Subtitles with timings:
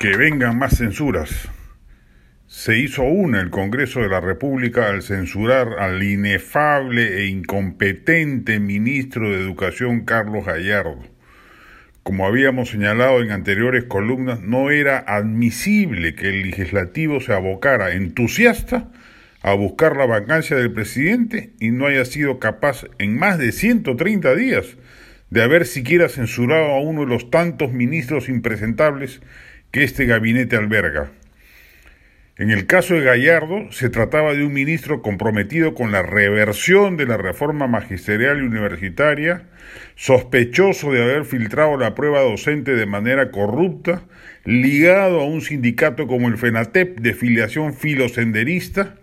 [0.00, 1.50] que vengan más censuras.
[2.46, 9.30] Se hizo una el Congreso de la República al censurar al inefable e incompetente ministro
[9.30, 11.00] de Educación Carlos Gallardo.
[12.02, 18.88] Como habíamos señalado en anteriores columnas, no era admisible que el legislativo se abocara entusiasta
[19.42, 24.34] a buscar la vacancia del presidente y no haya sido capaz en más de 130
[24.34, 24.78] días
[25.28, 29.20] de haber siquiera censurado a uno de los tantos ministros impresentables
[29.70, 31.10] que este gabinete alberga.
[32.36, 37.04] En el caso de Gallardo, se trataba de un ministro comprometido con la reversión de
[37.04, 39.42] la reforma magisterial y universitaria,
[39.94, 44.04] sospechoso de haber filtrado la prueba docente de manera corrupta,
[44.46, 48.96] ligado a un sindicato como el FENATEP de filiación filosenderista,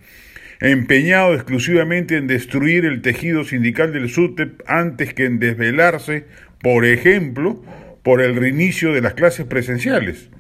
[0.60, 6.26] empeñado exclusivamente en destruir el tejido sindical del SUTEP antes que en desvelarse,
[6.60, 7.64] por ejemplo,
[8.02, 10.32] por el reinicio de las clases presenciales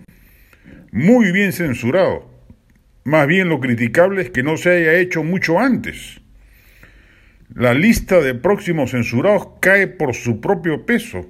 [0.98, 2.28] muy bien censurado.
[3.03, 6.22] Más bien lo criticable es que no se haya hecho mucho antes.
[7.54, 11.28] La lista de próximos censurados cae por su propio peso.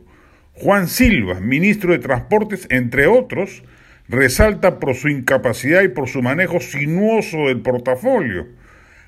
[0.54, 3.64] Juan Silva, ministro de Transportes, entre otros,
[4.08, 8.48] resalta por su incapacidad y por su manejo sinuoso del portafolio.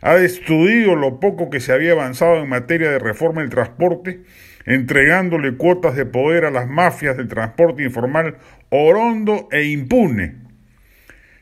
[0.01, 4.23] Ha destruido lo poco que se había avanzado en materia de reforma del transporte,
[4.65, 8.35] entregándole cuotas de poder a las mafias del transporte informal
[8.69, 10.48] orondo e impune.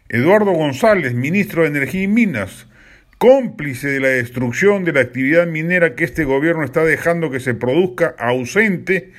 [0.09, 2.67] Eduardo González, ministro de Energía y Minas,
[3.17, 7.53] cómplice de la destrucción de la actividad minera que este gobierno está dejando que se
[7.53, 9.11] produzca ausente,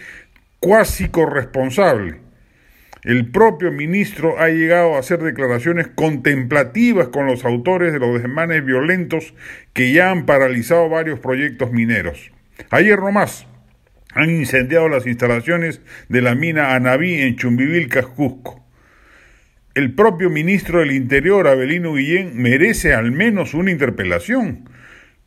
[0.61, 2.17] cuasi corresponsable.
[3.05, 8.65] El propio ministro ha llegado a hacer declaraciones contemplativas con los autores de los desmanes
[8.65, 9.35] violentos
[9.75, 12.33] que ya han paralizado varios proyectos mineros.
[12.71, 13.47] Ayer nomás
[14.15, 18.68] han incendiado las instalaciones de la mina Anabí en Chumbivilcas, Cusco.
[19.79, 24.69] El propio ministro del Interior, Abelino Guillén, merece al menos una interpelación.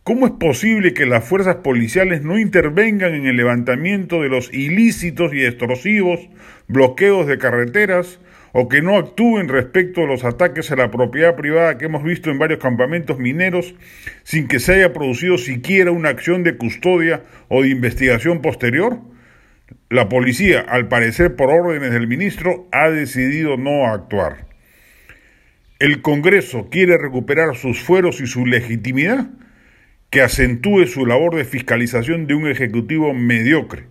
[0.04, 5.34] ¿Cómo es posible que las fuerzas policiales no intervengan en el levantamiento de los ilícitos
[5.34, 6.20] y extorsivos
[6.68, 8.20] bloqueos de carreteras
[8.52, 12.30] o que no actúen respecto a los ataques a la propiedad privada que hemos visto
[12.30, 13.74] en varios campamentos mineros
[14.24, 19.00] sin que se haya producido siquiera una acción de custodia o de investigación posterior?
[19.90, 24.48] La policía, al parecer por órdenes del ministro, ha decidido no actuar.
[25.80, 29.28] ¿El Congreso quiere recuperar sus fueros y su legitimidad?
[30.10, 33.86] Que acentúe su labor de fiscalización de un Ejecutivo mediocre.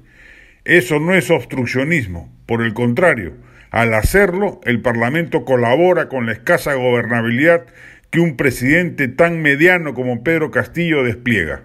[0.64, 3.34] Eso no es obstruccionismo, por el contrario,
[3.70, 7.66] al hacerlo, el Parlamento colabora con la escasa gobernabilidad
[8.10, 11.62] que un presidente tan mediano como Pedro Castillo despliega.